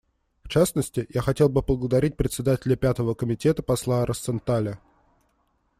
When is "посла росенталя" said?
3.61-4.79